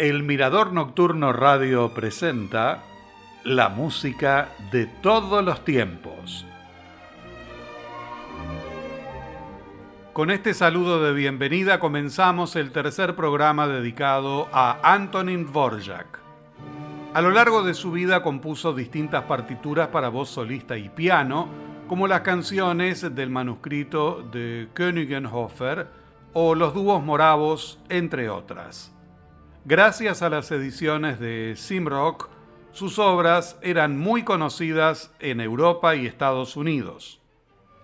[0.00, 2.84] El Mirador Nocturno Radio presenta
[3.44, 6.46] la música de todos los tiempos.
[10.14, 16.18] Con este saludo de bienvenida comenzamos el tercer programa dedicado a Antonin Dvorak.
[17.12, 21.46] A lo largo de su vida compuso distintas partituras para voz solista y piano,
[21.88, 25.88] como las canciones del manuscrito de Königenhofer
[26.32, 28.94] o los dúos moravos, entre otras.
[29.66, 32.30] Gracias a las ediciones de Simrock,
[32.72, 37.20] sus obras eran muy conocidas en Europa y Estados Unidos.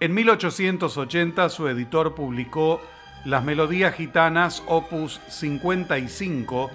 [0.01, 2.81] En 1880 su editor publicó
[3.27, 6.71] Las Melodías Gitanas Opus 55,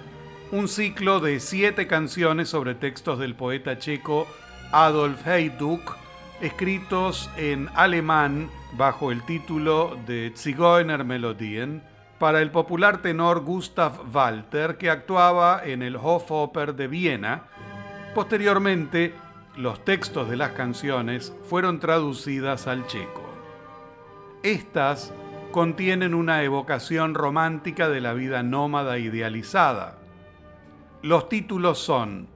[0.52, 4.28] un ciclo de siete canciones sobre textos del poeta checo
[4.70, 5.96] Adolf Heyduk,
[6.40, 11.82] escritos en alemán bajo el título de Zigeuner Melodien,
[12.22, 17.48] para el popular tenor Gustav Walter, que actuaba en el Hofoper de Viena.
[18.14, 19.12] Posteriormente,
[19.56, 23.24] los textos de las canciones fueron traducidas al checo.
[24.44, 25.12] Estas
[25.50, 29.98] contienen una evocación romántica de la vida nómada idealizada.
[31.02, 32.28] Los títulos son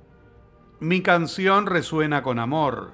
[0.80, 2.90] Mi canción resuena con amor,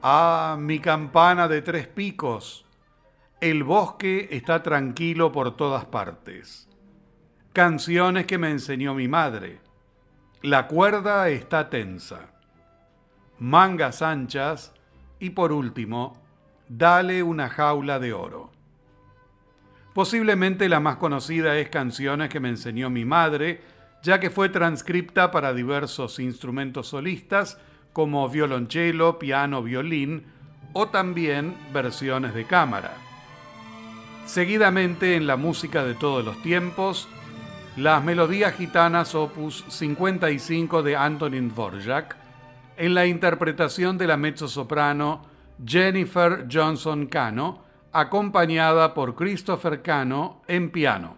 [0.00, 2.64] Ah, mi campana de tres picos,
[3.50, 6.66] el bosque está tranquilo por todas partes.
[7.52, 9.60] Canciones que me enseñó mi madre.
[10.40, 12.30] La cuerda está tensa.
[13.38, 14.72] Mangas anchas.
[15.18, 16.24] Y por último,
[16.68, 18.50] Dale una jaula de oro.
[19.92, 23.60] Posiblemente la más conocida es Canciones que me enseñó mi madre,
[24.02, 27.58] ya que fue transcripta para diversos instrumentos solistas
[27.92, 30.24] como violonchelo, piano, violín
[30.72, 32.94] o también versiones de cámara.
[34.26, 37.08] Seguidamente en la música de todos los tiempos,
[37.76, 42.16] las melodías gitanas opus 55 de Antonin Dvorak,
[42.76, 45.22] en la interpretación de la mezzosoprano
[45.64, 47.62] Jennifer Johnson Cano,
[47.92, 51.16] acompañada por Christopher Cano en piano.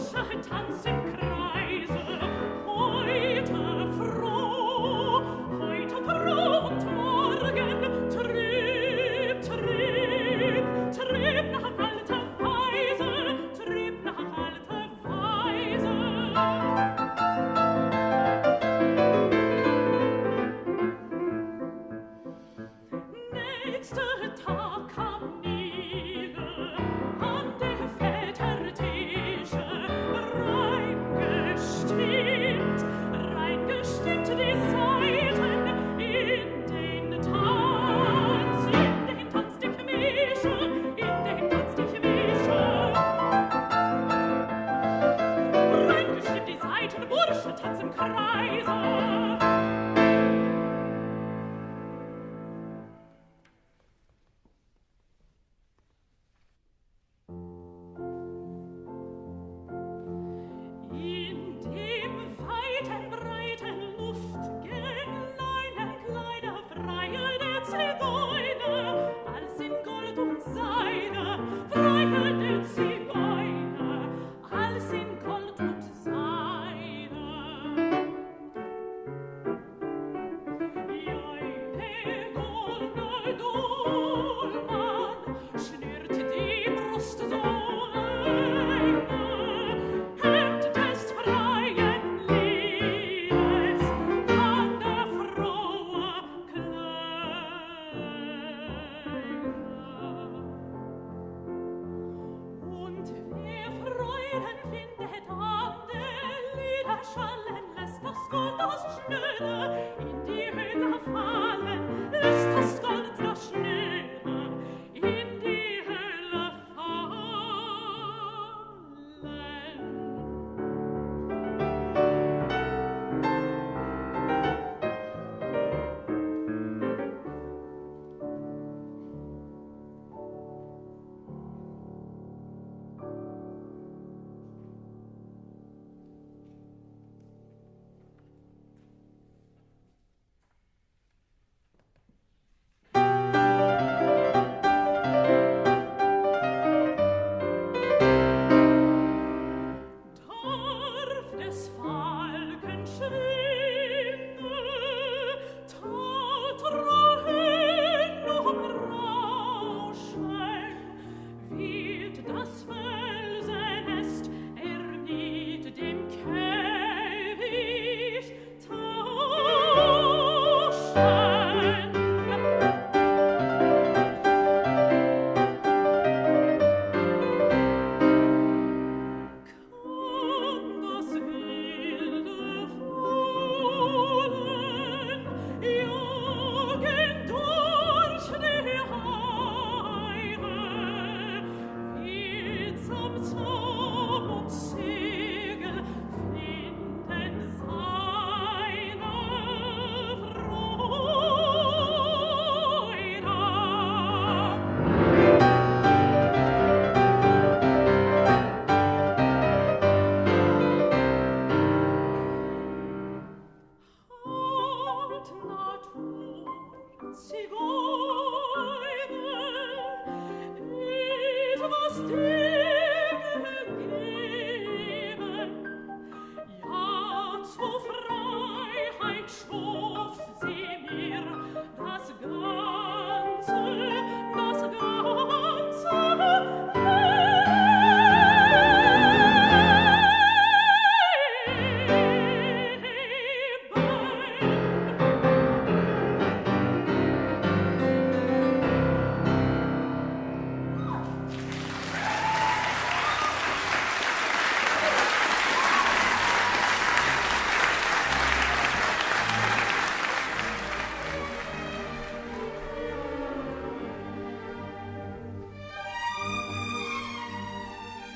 [0.00, 1.29] Schach,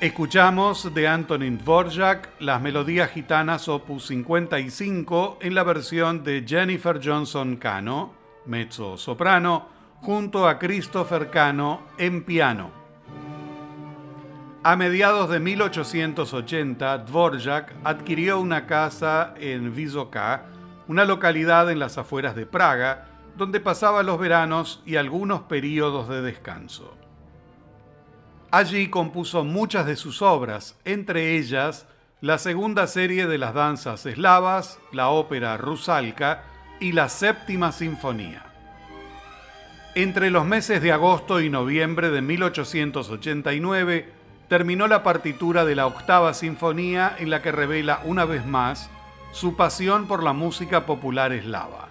[0.05, 7.55] Escuchamos de Antonin Dvorak las melodías gitanas opus 55 en la versión de Jennifer Johnson
[7.55, 8.13] Cano,
[8.45, 9.67] mezzo soprano,
[10.01, 12.69] junto a Christopher Cano en piano.
[14.61, 20.45] A mediados de 1880, Dvorak adquirió una casa en Vysoká,
[20.87, 26.21] una localidad en las afueras de Praga, donde pasaba los veranos y algunos períodos de
[26.21, 26.95] descanso.
[28.55, 31.87] Allí compuso muchas de sus obras, entre ellas
[32.21, 36.43] la segunda serie de las danzas eslavas, la ópera Rusalka
[36.79, 38.45] y la séptima sinfonía.
[39.93, 44.09] Entre los meses de agosto y noviembre de 1889
[44.47, 48.89] terminó la partitura de la octava sinfonía en la que revela una vez más
[49.33, 51.89] su pasión por la música popular eslava.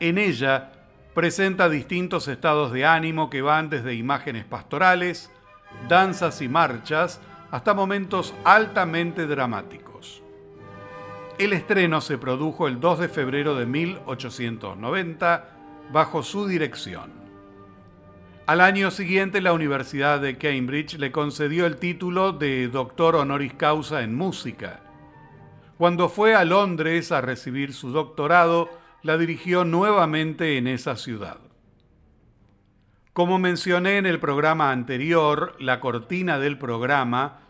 [0.00, 0.72] En ella
[1.14, 5.30] presenta distintos estados de ánimo que van desde imágenes pastorales,
[5.88, 7.20] danzas y marchas,
[7.50, 10.22] hasta momentos altamente dramáticos.
[11.38, 15.48] El estreno se produjo el 2 de febrero de 1890
[15.92, 17.10] bajo su dirección.
[18.46, 24.02] Al año siguiente la Universidad de Cambridge le concedió el título de doctor honoris causa
[24.02, 24.80] en música.
[25.78, 28.68] Cuando fue a Londres a recibir su doctorado,
[29.02, 31.38] la dirigió nuevamente en esa ciudad.
[33.12, 37.40] Como mencioné en el programa anterior, la cortina del programa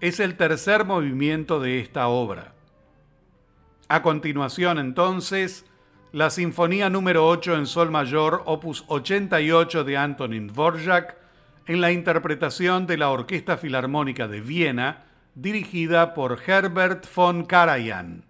[0.00, 2.54] es el tercer movimiento de esta obra.
[3.86, 5.64] A continuación, entonces,
[6.10, 11.16] la Sinfonía número 8 en Sol Mayor, opus 88 de Antonin Dvorak,
[11.66, 15.04] en la interpretación de la Orquesta Filarmónica de Viena,
[15.36, 18.24] dirigida por Herbert von Karajan.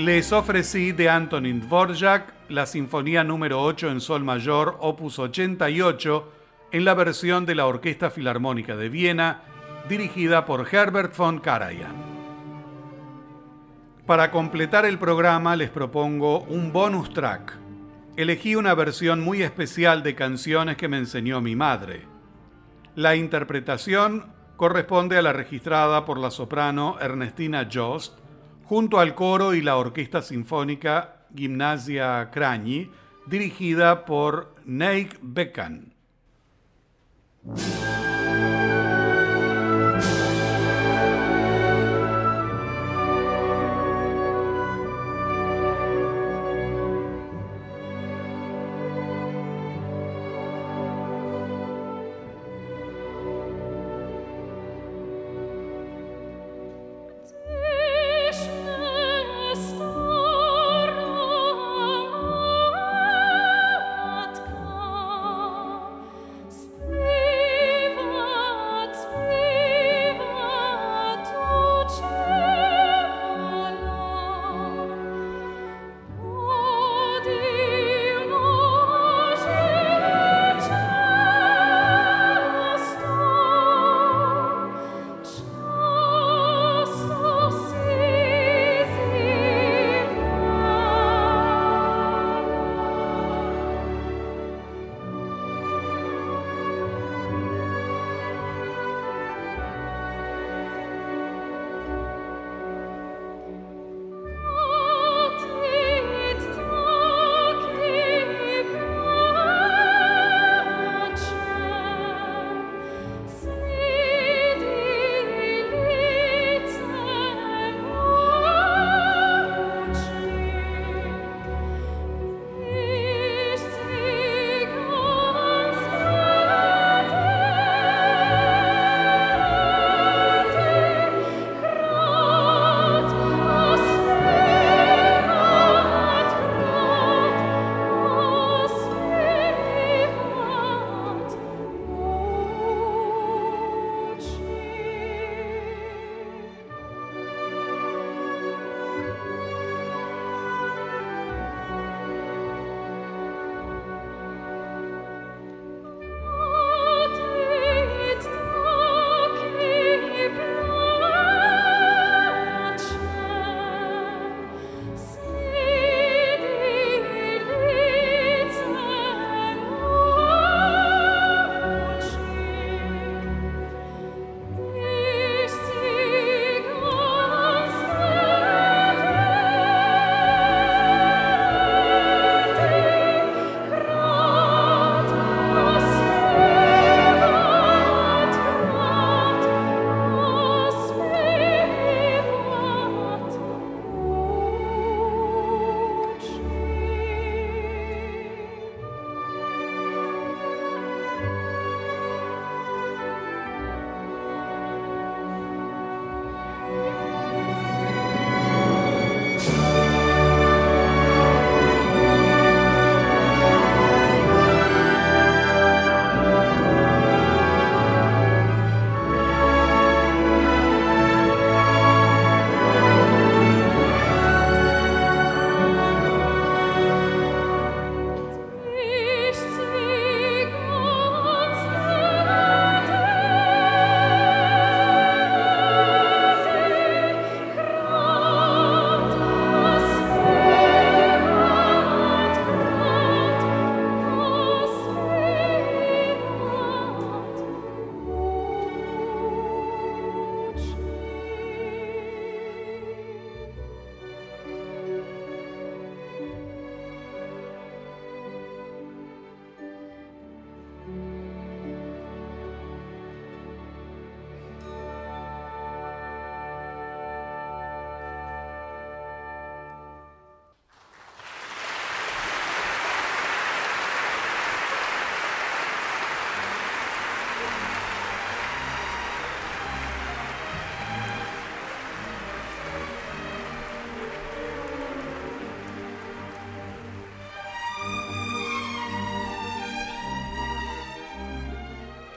[0.00, 6.32] Les ofrecí de Antonin Dvorak la Sinfonía número 8 en Sol Mayor, opus 88,
[6.72, 9.42] en la versión de la Orquesta Filarmónica de Viena,
[9.90, 11.94] dirigida por Herbert von Karajan.
[14.06, 17.58] Para completar el programa les propongo un bonus track.
[18.16, 22.06] Elegí una versión muy especial de canciones que me enseñó mi madre.
[22.94, 28.19] La interpretación corresponde a la registrada por la soprano Ernestina Jost,
[28.70, 32.88] junto al coro y la orquesta sinfónica Gimnasia Cragni,
[33.26, 35.92] dirigida por Neik Bekan.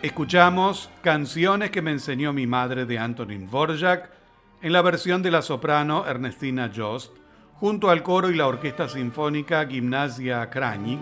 [0.04, 4.10] Escuchamos Canciones que me enseñó mi madre de Antonin Dvorak
[4.62, 7.16] en la versión de la soprano Ernestina Jost,
[7.54, 11.00] junto al coro y la Orquesta Sinfónica Gimnasia Krani,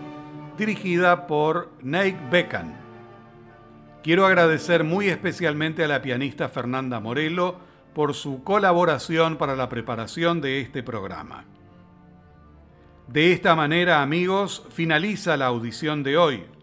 [0.56, 2.74] dirigida por Nate Beckham.
[4.04, 7.56] Quiero agradecer muy especialmente a la pianista Fernanda Morelo
[7.96, 11.46] por su colaboración para la preparación de este programa.
[13.08, 16.61] De esta manera, amigos, finaliza la audición de hoy.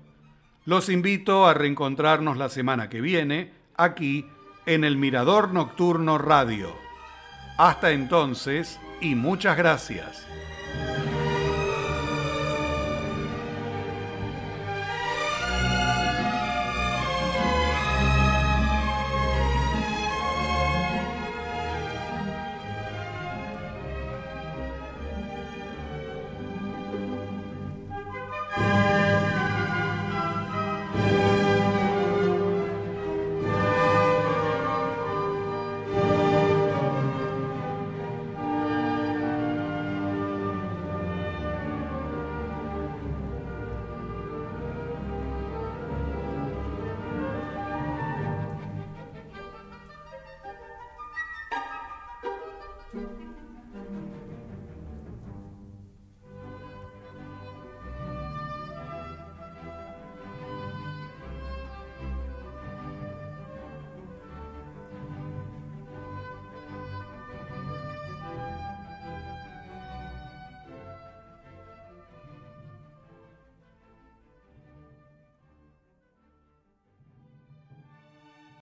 [0.69, 4.27] Los invito a reencontrarnos la semana que viene, aquí,
[4.67, 6.77] en el Mirador Nocturno Radio.
[7.57, 10.27] Hasta entonces, y muchas gracias.